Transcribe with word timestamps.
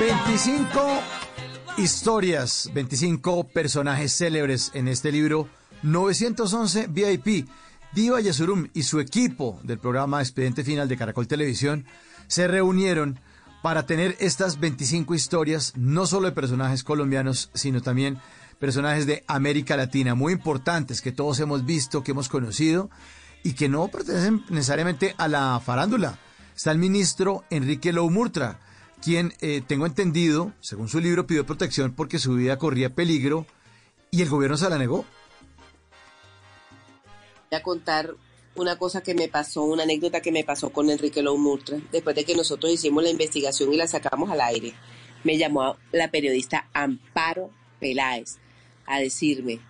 25 0.00 1.02
historias, 1.76 2.70
25 2.72 3.44
personajes 3.48 4.16
célebres 4.16 4.70
en 4.72 4.88
este 4.88 5.12
libro 5.12 5.46
911 5.82 6.86
VIP. 6.86 7.46
Diva 7.92 8.18
Yasurum 8.18 8.68
y 8.72 8.84
su 8.84 8.98
equipo 8.98 9.60
del 9.62 9.78
programa 9.78 10.22
Expediente 10.22 10.64
Final 10.64 10.88
de 10.88 10.96
Caracol 10.96 11.28
Televisión 11.28 11.84
se 12.28 12.48
reunieron 12.48 13.20
para 13.62 13.84
tener 13.84 14.16
estas 14.20 14.58
25 14.58 15.14
historias, 15.14 15.74
no 15.76 16.06
solo 16.06 16.28
de 16.28 16.32
personajes 16.32 16.82
colombianos, 16.82 17.50
sino 17.52 17.82
también 17.82 18.18
personajes 18.58 19.04
de 19.04 19.22
América 19.26 19.76
Latina, 19.76 20.14
muy 20.14 20.32
importantes 20.32 21.02
que 21.02 21.12
todos 21.12 21.40
hemos 21.40 21.66
visto, 21.66 22.02
que 22.02 22.12
hemos 22.12 22.30
conocido 22.30 22.88
y 23.42 23.52
que 23.52 23.68
no 23.68 23.88
pertenecen 23.88 24.46
necesariamente 24.48 25.14
a 25.18 25.28
la 25.28 25.60
farándula. 25.62 26.18
Está 26.56 26.72
el 26.72 26.78
ministro 26.78 27.44
Enrique 27.50 27.92
Lou 27.92 28.08
Murtra, 28.08 28.60
quien 29.02 29.32
eh, 29.40 29.62
tengo 29.66 29.86
entendido, 29.86 30.52
según 30.60 30.88
su 30.88 31.00
libro, 31.00 31.26
pidió 31.26 31.46
protección 31.46 31.92
porque 31.94 32.18
su 32.18 32.34
vida 32.34 32.58
corría 32.58 32.94
peligro 32.94 33.46
y 34.10 34.22
el 34.22 34.28
gobierno 34.28 34.56
se 34.56 34.68
la 34.68 34.78
negó. 34.78 35.04
Voy 37.50 37.58
a 37.58 37.62
contar 37.62 38.14
una 38.54 38.76
cosa 38.76 39.00
que 39.02 39.14
me 39.14 39.28
pasó, 39.28 39.64
una 39.64 39.84
anécdota 39.84 40.20
que 40.20 40.32
me 40.32 40.44
pasó 40.44 40.70
con 40.70 40.90
Enrique 40.90 41.22
Lou 41.22 41.38
Murtra, 41.38 41.78
después 41.90 42.14
de 42.14 42.24
que 42.24 42.34
nosotros 42.34 42.72
hicimos 42.72 43.02
la 43.02 43.10
investigación 43.10 43.72
y 43.72 43.76
la 43.76 43.86
sacamos 43.86 44.30
al 44.30 44.40
aire. 44.40 44.74
Me 45.24 45.38
llamó 45.38 45.76
la 45.92 46.10
periodista 46.10 46.68
Amparo 46.72 47.50
Peláez 47.78 48.38
a 48.86 48.98
decirme, 48.98 49.60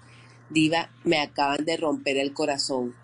Diva, 0.49 0.91
me 1.05 1.21
acaban 1.21 1.65
de 1.65 1.77
romper 1.77 2.17
el 2.17 2.33
corazón. 2.33 2.95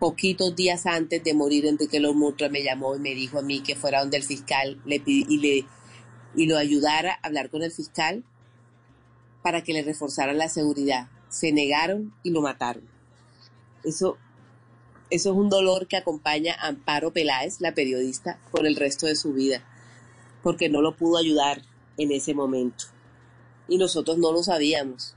Poquitos 0.00 0.56
días 0.56 0.86
antes 0.86 1.22
de 1.22 1.34
morir, 1.34 1.66
Enrique 1.66 2.00
Lou 2.00 2.14
Murtra 2.14 2.48
me 2.48 2.64
llamó 2.64 2.96
y 2.96 2.98
me 2.98 3.14
dijo 3.14 3.38
a 3.38 3.42
mí 3.42 3.60
que 3.60 3.76
fuera 3.76 4.00
donde 4.00 4.16
el 4.16 4.24
fiscal 4.24 4.80
le 4.84 5.00
y, 5.06 5.38
le, 5.38 5.66
y 6.34 6.46
lo 6.46 6.56
ayudara 6.56 7.12
a 7.12 7.26
hablar 7.28 7.50
con 7.50 7.62
el 7.62 7.70
fiscal 7.70 8.24
para 9.42 9.62
que 9.62 9.72
le 9.72 9.82
reforzaran 9.82 10.38
la 10.38 10.48
seguridad. 10.48 11.08
Se 11.28 11.52
negaron 11.52 12.12
y 12.24 12.30
lo 12.30 12.40
mataron. 12.40 12.82
Eso 13.84 14.18
eso 15.10 15.32
es 15.32 15.36
un 15.36 15.48
dolor 15.48 15.88
que 15.88 15.96
acompaña 15.96 16.54
a 16.54 16.68
Amparo 16.68 17.12
Peláez, 17.12 17.60
la 17.60 17.74
periodista, 17.74 18.38
por 18.52 18.64
el 18.64 18.76
resto 18.76 19.06
de 19.06 19.16
su 19.16 19.32
vida, 19.32 19.64
porque 20.44 20.68
no 20.68 20.80
lo 20.82 20.96
pudo 20.96 21.18
ayudar 21.18 21.62
en 21.98 22.12
ese 22.12 22.32
momento. 22.32 22.84
Y 23.68 23.76
nosotros 23.76 24.18
no 24.18 24.30
lo 24.30 24.44
sabíamos, 24.44 25.16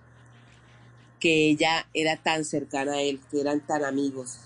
que 1.19 1.47
ella 1.47 1.87
era 1.93 2.17
tan 2.17 2.43
cercana 2.43 2.93
a 2.93 3.01
él, 3.01 3.21
que 3.29 3.39
eran 3.39 3.65
tan 3.65 3.85
amigos. 3.85 4.39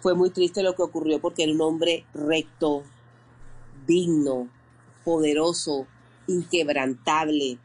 Fue 0.00 0.14
muy 0.14 0.30
triste 0.30 0.62
lo 0.62 0.74
que 0.74 0.82
ocurrió 0.82 1.20
porque 1.20 1.44
era 1.44 1.52
un 1.52 1.60
hombre 1.60 2.04
recto, 2.14 2.82
digno, 3.86 4.48
poderoso, 5.04 5.86
inquebrantable, 6.26 7.58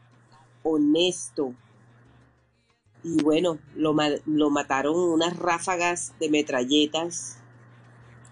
honesto, 0.62 1.54
y 3.06 3.22
bueno, 3.22 3.58
lo, 3.76 3.94
lo 4.26 4.50
mataron 4.50 4.96
unas 4.96 5.36
ráfagas 5.36 6.12
de 6.18 6.28
metralletas, 6.28 7.38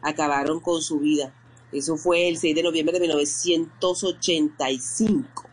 acabaron 0.03 0.59
con 0.59 0.83
su 0.83 0.99
vida. 0.99 1.33
Eso 1.71 1.97
fue 1.97 2.29
el 2.29 2.39
6 2.39 2.57
de 2.57 2.65
noviembre 2.65 2.95
de 2.95 3.01
1985. 3.01 5.45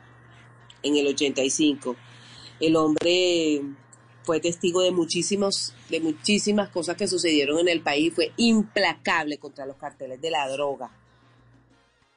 En 0.82 0.96
el 0.96 1.06
85. 1.06 1.96
El 2.60 2.76
hombre 2.76 3.62
fue 4.24 4.40
testigo 4.40 4.82
de 4.82 4.92
muchísimos, 4.92 5.74
de 5.90 6.00
muchísimas 6.00 6.70
cosas 6.70 6.96
que 6.96 7.08
sucedieron 7.08 7.60
en 7.60 7.68
el 7.68 7.82
país. 7.82 8.14
Fue 8.14 8.32
implacable 8.38 9.38
contra 9.38 9.66
los 9.66 9.78
carteles 9.78 10.22
de 10.22 10.32
la 10.32 10.48
droga. 10.48 10.92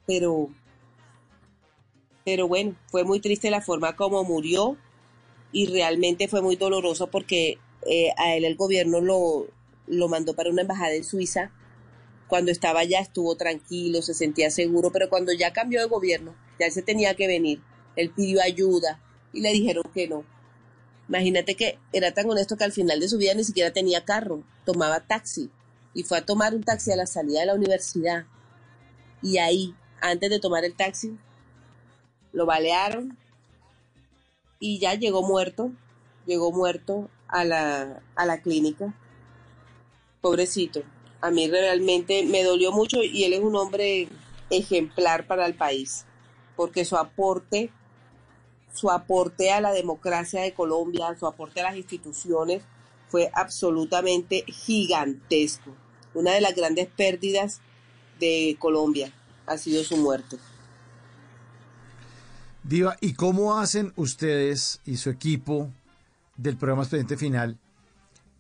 Pero, 0.06 0.48
pero 2.24 2.46
bueno, 2.46 2.76
fue 2.90 3.04
muy 3.04 3.20
triste 3.20 3.50
la 3.50 3.62
forma 3.62 3.96
como 3.96 4.22
murió 4.24 4.76
y 5.52 5.66
realmente 5.66 6.28
fue 6.28 6.42
muy 6.42 6.56
doloroso 6.56 7.06
porque 7.06 7.58
eh, 7.86 8.10
a 8.18 8.34
él 8.34 8.44
el 8.44 8.56
gobierno 8.56 9.00
lo, 9.00 9.46
lo 9.86 10.08
mandó 10.08 10.34
para 10.34 10.50
una 10.50 10.62
embajada 10.62 10.94
en 10.94 11.04
Suiza. 11.04 11.52
Cuando 12.28 12.50
estaba 12.50 12.80
allá 12.80 13.00
estuvo 13.00 13.36
tranquilo, 13.36 14.02
se 14.02 14.14
sentía 14.14 14.50
seguro, 14.50 14.90
pero 14.92 15.08
cuando 15.08 15.32
ya 15.32 15.52
cambió 15.52 15.80
de 15.80 15.86
gobierno, 15.86 16.34
ya 16.58 16.66
él 16.66 16.72
se 16.72 16.82
tenía 16.82 17.14
que 17.14 17.26
venir. 17.26 17.60
Él 17.96 18.10
pidió 18.10 18.42
ayuda 18.42 19.00
y 19.32 19.40
le 19.40 19.52
dijeron 19.52 19.84
que 19.94 20.08
no. 20.08 20.24
Imagínate 21.08 21.54
que 21.54 21.78
era 21.92 22.12
tan 22.12 22.28
honesto 22.28 22.56
que 22.56 22.64
al 22.64 22.72
final 22.72 23.00
de 23.00 23.08
su 23.08 23.18
vida 23.18 23.34
ni 23.34 23.44
siquiera 23.44 23.72
tenía 23.72 24.04
carro, 24.04 24.42
tomaba 24.64 25.00
taxi 25.00 25.50
y 25.92 26.02
fue 26.02 26.18
a 26.18 26.24
tomar 26.24 26.54
un 26.54 26.64
taxi 26.64 26.92
a 26.92 26.96
la 26.96 27.06
salida 27.06 27.40
de 27.40 27.46
la 27.46 27.54
universidad. 27.54 28.24
Y 29.22 29.38
ahí, 29.38 29.74
antes 30.00 30.30
de 30.30 30.40
tomar 30.40 30.64
el 30.64 30.74
taxi, 30.74 31.16
lo 32.32 32.46
balearon, 32.46 33.16
y 34.58 34.78
ya 34.78 34.94
llegó 34.94 35.22
muerto, 35.22 35.72
llegó 36.24 36.50
muerto 36.50 37.10
a 37.28 37.44
la, 37.44 38.02
a 38.16 38.24
la 38.24 38.40
clínica. 38.40 38.94
Pobrecito, 40.22 40.82
a 41.20 41.30
mí 41.30 41.48
realmente 41.48 42.24
me 42.24 42.42
dolió 42.42 42.72
mucho 42.72 43.02
y 43.02 43.24
él 43.24 43.34
es 43.34 43.40
un 43.40 43.56
hombre 43.56 44.08
ejemplar 44.48 45.26
para 45.26 45.44
el 45.44 45.54
país, 45.54 46.06
porque 46.56 46.86
su 46.86 46.96
aporte, 46.96 47.70
su 48.74 48.90
aporte 48.90 49.50
a 49.52 49.60
la 49.60 49.72
democracia 49.72 50.42
de 50.42 50.52
Colombia, 50.52 51.16
su 51.18 51.26
aporte 51.26 51.60
a 51.60 51.64
las 51.64 51.76
instituciones 51.76 52.62
fue 53.08 53.30
absolutamente 53.32 54.44
gigantesco. 54.48 55.70
Una 56.12 56.32
de 56.32 56.40
las 56.40 56.54
grandes 56.54 56.88
pérdidas 56.88 57.60
de 58.18 58.56
Colombia 58.58 59.12
ha 59.46 59.56
sido 59.56 59.82
su 59.84 59.96
muerte. 59.96 60.36
Diva, 62.64 62.96
¿y 63.00 63.14
cómo 63.14 63.58
hacen 63.58 63.92
ustedes 63.96 64.80
y 64.84 64.96
su 64.96 65.10
equipo 65.10 65.70
del 66.36 66.56
programa 66.56 66.82
Expediente 66.82 67.16
Final 67.16 67.58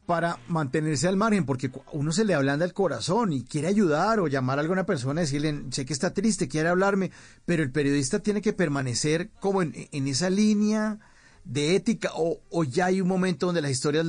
para 0.06 0.38
mantenerse 0.48 1.08
al 1.08 1.16
margen? 1.16 1.46
Porque 1.46 1.70
uno 1.92 2.12
se 2.12 2.24
le 2.24 2.34
ablanda 2.34 2.64
el 2.64 2.72
corazón 2.72 3.32
y 3.32 3.44
quiere 3.44 3.68
ayudar 3.68 4.20
o 4.20 4.28
llamar 4.28 4.58
a 4.58 4.62
alguna 4.62 4.86
persona 4.86 5.22
decirle, 5.22 5.64
sé 5.70 5.84
que 5.84 5.92
está 5.92 6.12
triste, 6.12 6.48
quiere 6.48 6.68
hablarme, 6.68 7.10
pero 7.44 7.62
el 7.62 7.70
periodista 7.70 8.18
tiene 8.18 8.42
que 8.42 8.52
permanecer 8.52 9.30
como 9.40 9.62
en, 9.62 9.74
esa 9.92 10.30
línea 10.30 10.98
de 11.44 11.76
ética 11.76 12.10
o, 12.14 12.64
ya 12.64 12.86
hay 12.86 13.00
un 13.00 13.08
momento 13.08 13.46
donde 13.46 13.62
las 13.62 13.70
historias 13.70 14.06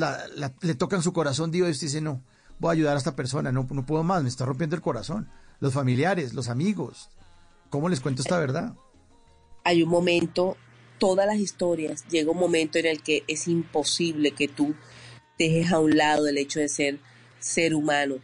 le 0.61 0.75
tocan 0.75 1.01
su 1.01 1.13
corazón, 1.13 1.51
Diva, 1.51 1.67
y 1.67 1.71
usted 1.71 1.87
dice, 1.87 2.01
no, 2.01 2.21
voy 2.59 2.69
a 2.69 2.73
ayudar 2.73 2.95
a 2.95 2.99
esta 2.99 3.15
persona, 3.15 3.51
no, 3.51 3.67
no 3.69 3.85
puedo 3.85 4.03
más, 4.03 4.23
me 4.23 4.29
está 4.29 4.45
rompiendo 4.45 4.75
el 4.75 4.81
corazón. 4.81 5.29
Los 5.59 5.73
familiares, 5.73 6.33
los 6.33 6.49
amigos, 6.49 7.09
¿cómo 7.69 7.89
les 7.89 8.01
cuento 8.01 8.21
esta 8.21 8.37
verdad? 8.37 8.75
hay 9.65 9.81
un 9.81 9.89
momento, 9.89 10.55
todas 10.99 11.25
las 11.25 11.37
historias, 11.37 12.05
llega 12.07 12.31
un 12.31 12.37
momento 12.37 12.77
en 12.77 12.85
el 12.85 13.01
que 13.01 13.23
es 13.27 13.47
imposible 13.47 14.31
que 14.31 14.47
tú 14.47 14.75
dejes 15.37 15.71
a 15.71 15.79
un 15.79 15.97
lado 15.97 16.27
el 16.27 16.37
hecho 16.37 16.59
de 16.59 16.69
ser 16.69 16.99
ser 17.39 17.75
humano, 17.75 18.15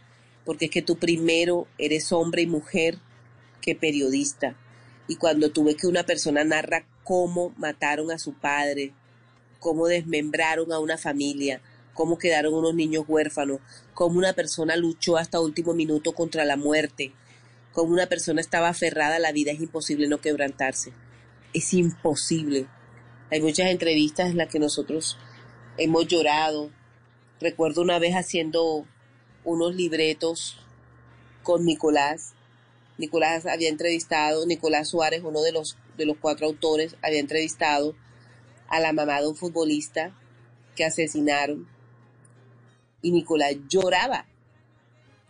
porque 0.44 0.66
es 0.66 0.70
que 0.70 0.82
tú 0.82 0.96
primero 0.96 1.66
eres 1.78 2.12
hombre 2.12 2.42
y 2.42 2.46
mujer 2.46 2.98
que 3.60 3.74
periodista. 3.74 4.56
Y 5.08 5.16
cuando 5.16 5.50
tú 5.50 5.64
ves 5.64 5.76
que 5.76 5.86
una 5.86 6.04
persona 6.04 6.44
narra 6.44 6.86
cómo 7.04 7.52
mataron 7.56 8.10
a 8.10 8.18
su 8.18 8.34
padre, 8.34 8.92
cómo 9.60 9.86
desmembraron 9.86 10.72
a 10.72 10.78
una 10.78 10.98
familia, 10.98 11.60
cómo 11.94 12.18
quedaron 12.18 12.54
unos 12.54 12.74
niños 12.74 13.04
huérfanos, 13.06 13.60
cómo 13.94 14.18
una 14.18 14.32
persona 14.32 14.76
luchó 14.76 15.16
hasta 15.16 15.40
último 15.40 15.74
minuto 15.74 16.12
contra 16.12 16.44
la 16.44 16.56
muerte, 16.56 17.12
cómo 17.72 17.92
una 17.92 18.06
persona 18.06 18.40
estaba 18.40 18.68
aferrada 18.68 19.16
a 19.16 19.20
la 19.20 19.32
vida, 19.32 19.52
es 19.52 19.60
imposible 19.60 20.08
no 20.08 20.20
quebrantarse 20.20 20.92
es 21.52 21.74
imposible. 21.74 22.66
Hay 23.30 23.40
muchas 23.40 23.70
entrevistas 23.70 24.30
en 24.30 24.38
las 24.38 24.48
que 24.48 24.58
nosotros 24.58 25.18
hemos 25.76 26.06
llorado. 26.06 26.70
Recuerdo 27.42 27.82
una 27.82 27.98
vez 27.98 28.14
haciendo 28.14 28.86
unos 29.42 29.74
libretos 29.74 30.64
con 31.42 31.64
Nicolás. 31.64 32.34
Nicolás 32.98 33.46
había 33.46 33.68
entrevistado, 33.68 34.46
Nicolás 34.46 34.90
Suárez, 34.90 35.22
uno 35.24 35.42
de 35.42 35.50
los, 35.50 35.76
de 35.96 36.06
los 36.06 36.18
cuatro 36.18 36.46
autores, 36.46 36.94
había 37.02 37.18
entrevistado 37.18 37.96
a 38.68 38.78
la 38.78 38.92
mamá 38.92 39.20
de 39.20 39.26
un 39.26 39.34
futbolista 39.34 40.16
que 40.76 40.84
asesinaron. 40.84 41.66
Y 43.02 43.10
Nicolás 43.10 43.56
lloraba, 43.68 44.26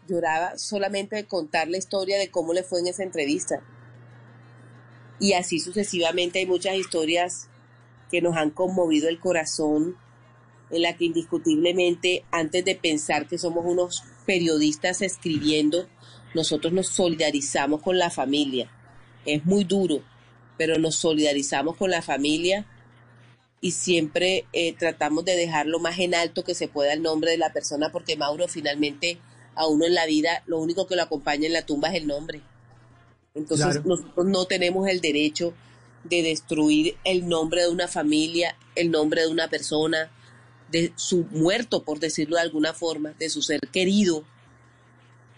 lloraba 0.06 0.58
solamente 0.58 1.16
de 1.16 1.24
contar 1.24 1.68
la 1.68 1.78
historia 1.78 2.18
de 2.18 2.30
cómo 2.30 2.52
le 2.52 2.62
fue 2.62 2.80
en 2.80 2.88
esa 2.88 3.04
entrevista 3.04 3.62
Y 5.18 5.32
así 5.32 5.60
sucesivamente 5.60 6.40
hay 6.40 6.46
muchas 6.46 6.74
historias 6.74 7.48
que 8.10 8.20
nos 8.20 8.36
han 8.36 8.50
conmovido 8.50 9.08
el 9.08 9.18
corazón, 9.18 9.96
en 10.72 10.82
la 10.82 10.96
que 10.96 11.04
indiscutiblemente 11.04 12.24
antes 12.30 12.64
de 12.64 12.74
pensar 12.74 13.28
que 13.28 13.38
somos 13.38 13.64
unos 13.64 14.02
periodistas 14.26 15.02
escribiendo, 15.02 15.86
nosotros 16.34 16.72
nos 16.72 16.88
solidarizamos 16.88 17.82
con 17.82 17.98
la 17.98 18.10
familia. 18.10 18.70
Es 19.26 19.44
muy 19.44 19.64
duro, 19.64 20.02
pero 20.56 20.78
nos 20.78 20.96
solidarizamos 20.96 21.76
con 21.76 21.90
la 21.90 22.02
familia 22.02 22.66
y 23.60 23.72
siempre 23.72 24.46
eh, 24.52 24.74
tratamos 24.74 25.24
de 25.24 25.36
dejar 25.36 25.66
lo 25.66 25.78
más 25.78 25.98
en 25.98 26.14
alto 26.14 26.42
que 26.42 26.54
se 26.54 26.68
pueda 26.68 26.92
el 26.92 27.02
nombre 27.02 27.30
de 27.30 27.38
la 27.38 27.52
persona, 27.52 27.92
porque 27.92 28.16
Mauro 28.16 28.48
finalmente 28.48 29.18
a 29.54 29.66
uno 29.66 29.84
en 29.84 29.94
la 29.94 30.06
vida 30.06 30.42
lo 30.46 30.58
único 30.58 30.86
que 30.86 30.96
lo 30.96 31.02
acompaña 31.02 31.46
en 31.46 31.52
la 31.52 31.66
tumba 31.66 31.88
es 31.88 31.96
el 31.96 32.06
nombre. 32.06 32.40
Entonces 33.34 33.84
nosotros 33.84 34.26
no 34.26 34.46
tenemos 34.46 34.88
el 34.88 35.00
derecho 35.00 35.54
de 36.04 36.22
destruir 36.22 36.96
el 37.04 37.28
nombre 37.28 37.62
de 37.62 37.68
una 37.68 37.88
familia, 37.88 38.56
el 38.74 38.90
nombre 38.90 39.22
de 39.22 39.28
una 39.28 39.48
persona, 39.48 40.10
de 40.72 40.92
su 40.96 41.24
muerto, 41.30 41.84
por 41.84 42.00
decirlo 42.00 42.36
de 42.36 42.42
alguna 42.42 42.72
forma, 42.72 43.10
de 43.18 43.28
su 43.28 43.42
ser 43.42 43.60
querido. 43.70 44.24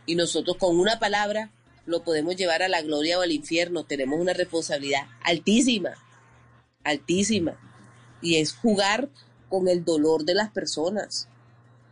Y 0.07 0.15
nosotros 0.15 0.57
con 0.57 0.79
una 0.79 0.99
palabra 0.99 1.51
lo 1.87 2.05
podemos 2.05 2.37
llevar 2.37 2.63
a 2.63 2.69
la 2.69 2.81
gloria 2.83 3.19
o 3.19 3.23
al 3.23 3.33
infierno. 3.33 3.85
Tenemos 3.85 4.19
una 4.19 4.33
responsabilidad 4.33 5.03
altísima, 5.23 5.91
altísima. 6.85 7.59
Y 8.23 8.37
es 8.37 8.55
jugar 8.55 9.11
con 9.49 9.69
el 9.69 9.85
dolor 9.85 10.25
de 10.25 10.35
las 10.35 10.51
personas. 10.51 11.29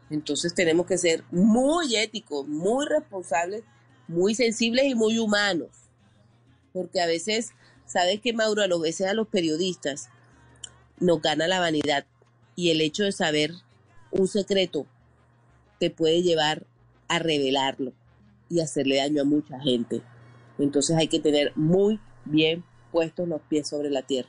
Entonces 0.09 0.55
tenemos 0.55 0.87
que 0.87 0.97
ser 0.97 1.25
muy 1.31 1.97
éticos, 1.97 2.47
muy 2.47 2.87
responsables, 2.87 3.65
muy 4.07 4.35
sensibles 4.35 4.85
y 4.87 4.95
muy 4.95 5.19
humanos. 5.19 5.71
Porque 6.73 7.01
a 7.01 7.07
veces, 7.07 7.51
¿sabes 7.87 8.21
que 8.21 8.33
Mauro? 8.33 8.63
A 8.63 8.79
veces 8.79 9.09
a 9.09 9.15
los 9.15 9.27
periodistas 9.27 10.11
nos 11.01 11.21
gana 11.21 11.49
la 11.49 11.61
vanidad 11.61 12.07
y 12.57 12.71
el 12.71 12.81
hecho 12.81 13.05
de 13.05 13.13
saber 13.13 13.53
un 14.11 14.29
secreto 14.29 14.87
te 15.79 15.91
puede 15.91 16.23
llevar 16.23 16.67
a 17.09 17.19
revelarlo 17.19 17.93
y 18.49 18.61
hacerle 18.61 18.97
daño 18.97 19.23
a 19.23 19.25
mucha 19.25 19.59
gente. 19.61 20.03
Entonces 20.59 20.97
hay 20.97 21.09
que 21.09 21.21
tener 21.21 21.53
muy 21.57 21.99
bien 22.25 22.65
puestos 22.91 23.27
los 23.27 23.41
pies 23.43 23.69
sobre 23.69 23.91
la 23.91 24.03
tierra. 24.03 24.29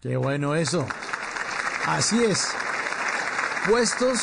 Qué 0.00 0.16
bueno 0.16 0.54
eso. 0.54 0.86
Así 1.86 2.22
es. 2.24 2.48
Puestos 3.68 4.20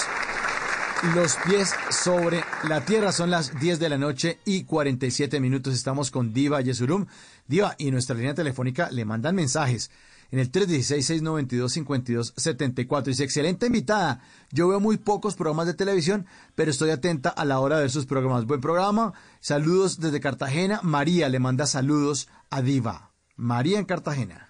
los 1.13 1.35
pies 1.45 1.73
sobre 1.91 2.43
la 2.67 2.83
tierra. 2.83 3.11
Son 3.11 3.29
las 3.29 3.59
10 3.59 3.79
de 3.79 3.89
la 3.89 3.97
noche 3.97 4.39
y 4.45 4.63
47 4.63 5.39
minutos. 5.39 5.75
Estamos 5.75 6.09
con 6.09 6.33
Diva 6.33 6.61
Yesurum. 6.61 7.05
Diva, 7.45 7.75
y 7.77 7.91
nuestra 7.91 8.15
línea 8.15 8.33
telefónica 8.33 8.89
le 8.89 9.05
mandan 9.05 9.35
mensajes 9.35 9.91
en 10.31 10.39
el 10.39 10.51
316-692-5274. 10.51 13.03
Dice, 13.03 13.23
excelente 13.23 13.67
invitada. 13.67 14.21
Yo 14.51 14.67
veo 14.67 14.79
muy 14.79 14.97
pocos 14.97 15.35
programas 15.35 15.67
de 15.67 15.73
televisión, 15.73 16.25
pero 16.55 16.71
estoy 16.71 16.89
atenta 16.89 17.29
a 17.29 17.45
la 17.45 17.59
hora 17.59 17.79
de 17.79 17.89
sus 17.89 18.05
programas. 18.05 18.45
Buen 18.45 18.61
programa. 18.61 19.13
Saludos 19.39 19.99
desde 19.99 20.19
Cartagena. 20.19 20.79
María 20.83 21.29
le 21.29 21.39
manda 21.39 21.65
saludos 21.65 22.27
a 22.49 22.61
Diva. 22.61 23.11
María 23.35 23.79
en 23.79 23.85
Cartagena. 23.85 24.49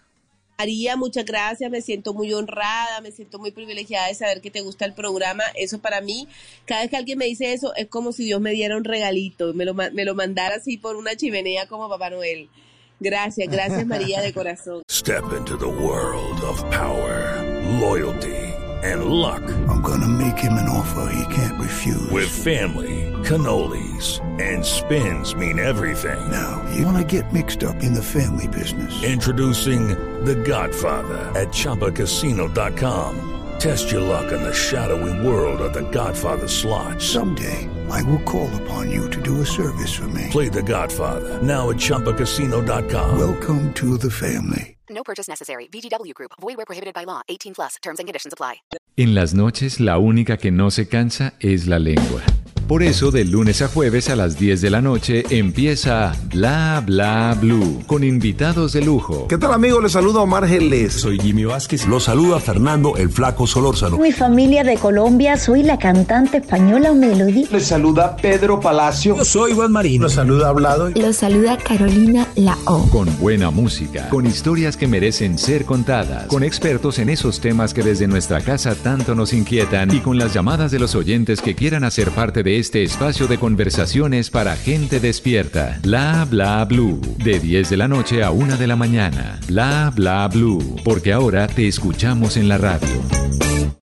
María, 0.57 0.95
muchas 0.95 1.23
gracias, 1.23 1.69
me 1.69 1.81
siento 1.81 2.15
muy 2.15 2.33
honrada, 2.33 2.99
me 3.01 3.11
siento 3.11 3.37
muy 3.37 3.51
privilegiada 3.51 4.07
de 4.07 4.15
saber 4.15 4.41
que 4.41 4.49
te 4.49 4.61
gusta 4.61 4.85
el 4.85 4.93
programa. 4.93 5.43
Eso 5.53 5.77
para 5.77 6.01
mí, 6.01 6.27
cada 6.65 6.81
vez 6.81 6.89
que 6.89 6.97
alguien 6.97 7.19
me 7.19 7.25
dice 7.25 7.53
eso, 7.53 7.75
es 7.75 7.87
como 7.87 8.11
si 8.11 8.25
Dios 8.25 8.41
me 8.41 8.53
diera 8.53 8.75
un 8.75 8.83
regalito, 8.83 9.53
me 9.53 9.65
lo, 9.65 9.75
me 9.75 10.03
lo 10.03 10.15
mandara 10.15 10.55
así 10.55 10.77
por 10.77 10.95
una 10.95 11.15
chimenea 11.15 11.67
como 11.67 11.87
Papá 11.89 12.09
Noel. 12.09 12.49
Gracias, 12.99 13.47
gracias 13.49 13.85
María 13.85 14.21
de 14.21 14.33
corazón. 14.33 14.81
Step 14.89 15.33
into 15.33 15.57
the 15.57 15.67
world 15.67 16.41
of 16.41 16.57
power, 16.71 17.43
loyalty 17.79 18.47
and 18.83 19.05
luck. 19.05 19.41
I'm 19.67 19.81
gonna 19.81 20.07
make 20.07 20.37
him 20.37 20.53
an 20.53 20.69
offer 20.69 21.11
he 21.13 21.33
can't 21.33 21.59
refuse. 21.59 22.09
With 22.11 22.29
family, 22.29 23.11
cannolis 23.23 24.21
and 24.39 24.63
spins 24.63 25.35
mean 25.35 25.59
everything. 25.59 26.19
Now, 26.29 26.63
you 26.75 26.85
wanna 26.85 27.03
get 27.03 27.31
mixed 27.33 27.63
up 27.63 27.83
in 27.83 27.93
the 27.93 28.03
family 28.03 28.47
business. 28.47 29.03
Introducing 29.03 29.89
The 30.25 30.35
Godfather 30.35 31.31
at 31.35 31.49
chapacasino.com. 31.49 33.33
Test 33.59 33.91
your 33.91 34.01
luck 34.01 34.31
in 34.31 34.43
the 34.43 34.53
shadowy 34.53 35.27
world 35.27 35.61
of 35.61 35.73
The 35.73 35.89
Godfather 35.89 36.47
slot. 36.47 37.01
Someday, 37.01 37.67
I 37.89 38.03
will 38.03 38.23
call 38.23 38.49
upon 38.61 38.91
you 38.91 39.09
to 39.09 39.21
do 39.21 39.41
a 39.41 39.45
service 39.45 39.93
for 39.93 40.07
me. 40.09 40.27
Play 40.31 40.49
The 40.49 40.63
Godfather 40.63 41.41
now 41.41 41.69
at 41.69 41.77
chapacasino.com. 41.77 43.17
Welcome 43.17 43.73
to 43.73 43.97
the 43.97 44.09
family. 44.11 44.77
No 44.89 45.03
purchase 45.03 45.27
necessary. 45.27 45.67
VGW 45.71 46.13
Group. 46.13 46.31
Void 46.39 46.57
where 46.57 46.65
prohibited 46.65 46.93
by 46.93 47.05
law. 47.05 47.21
18 47.27 47.53
plus. 47.55 47.75
Terms 47.81 47.99
and 47.99 48.07
conditions 48.07 48.33
apply. 48.33 48.61
En 48.97 49.13
las 49.13 49.33
noches, 49.33 49.79
la 49.79 49.99
única 49.99 50.37
que 50.37 50.49
no 50.51 50.71
se 50.71 50.87
cansa 50.87 51.33
es 51.39 51.67
la 51.67 51.77
lengua. 51.77 52.23
Por 52.67 52.83
eso, 52.83 53.11
de 53.11 53.23
lunes 53.23 53.61
a 53.61 53.69
jueves 53.69 54.09
a 54.09 54.17
las 54.17 54.37
10 54.37 54.59
de 54.59 54.69
la 54.69 54.81
noche 54.81 55.23
empieza 55.29 56.11
Bla 56.33 56.83
Bla 56.85 57.33
Blue 57.39 57.81
con 57.87 58.03
invitados 58.03 58.73
de 58.73 58.81
lujo. 58.81 59.25
¿Qué 59.29 59.37
tal, 59.37 59.53
amigos? 59.53 59.81
Les 59.81 59.93
saluda 59.93 60.19
Omar 60.19 60.45
Geles. 60.45 60.91
Soy 60.91 61.17
Jimmy 61.17 61.45
Vázquez. 61.45 61.87
Los 61.87 62.03
saluda 62.03 62.41
Fernando 62.41 62.97
el 62.97 63.09
Flaco 63.09 63.47
Solórzano. 63.47 63.97
Mi 63.97 64.11
familia 64.11 64.65
de 64.65 64.75
Colombia, 64.75 65.37
soy 65.37 65.63
la 65.63 65.79
cantante 65.79 66.39
española 66.39 66.91
Melody. 66.91 67.45
Les 67.53 67.67
saluda 67.67 68.17
Pedro 68.17 68.59
Palacio. 68.59 69.15
Yo 69.15 69.23
soy 69.23 69.53
Juan 69.53 69.71
Marino. 69.71 70.03
Los 70.03 70.13
saluda 70.13 70.49
Hablado. 70.49 70.89
Los 70.89 71.15
saluda 71.15 71.57
Carolina 71.57 72.27
La 72.35 72.57
O. 72.65 72.85
Con 72.89 73.07
buena 73.17 73.49
música, 73.49 74.09
con 74.09 74.25
historias 74.25 74.75
que 74.75 74.87
merecen 74.87 75.37
ser 75.37 75.63
contadas, 75.63 76.27
con 76.27 76.43
expertos 76.43 76.99
en 76.99 77.07
esos 77.07 77.39
temas 77.39 77.73
que 77.73 77.81
desde 77.81 78.07
nuestra 78.07 78.41
casa 78.41 78.75
tanto 78.75 79.15
nos 79.15 79.31
inquietan 79.31 79.95
y 79.95 80.01
con 80.01 80.17
las 80.17 80.33
llamadas 80.33 80.69
de 80.69 80.79
los 80.79 80.95
oyentes 80.95 81.39
que 81.39 81.55
quieran 81.55 81.85
hacer 81.85 82.11
parte 82.11 82.43
de 82.43 82.56
este 82.57 82.81
espacio 82.81 83.27
de 83.27 83.37
conversaciones 83.37 84.31
para 84.31 84.55
gente 84.55 84.99
despierta. 84.99 85.79
Bla 85.83 86.25
bla 86.29 86.65
blue. 86.65 86.99
De 87.23 87.39
10 87.39 87.69
de 87.69 87.77
la 87.77 87.87
noche 87.87 88.23
a 88.23 88.31
1 88.31 88.57
de 88.57 88.67
la 88.67 88.75
mañana. 88.75 89.39
Bla 89.47 89.91
bla 89.95 90.27
blue. 90.27 90.75
Porque 90.83 91.13
ahora 91.13 91.47
te 91.47 91.67
escuchamos 91.67 92.35
en 92.35 92.49
la 92.49 92.57
radio. 92.57 93.36